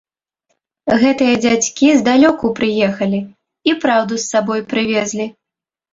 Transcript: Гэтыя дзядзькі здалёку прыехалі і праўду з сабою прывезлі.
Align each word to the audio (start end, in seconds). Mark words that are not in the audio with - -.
Гэтыя 1.01 1.35
дзядзькі 1.43 1.91
здалёку 2.01 2.45
прыехалі 2.61 3.19
і 3.71 3.77
праўду 3.85 4.13
з 4.21 4.25
сабою 4.31 4.61
прывезлі. 4.73 5.33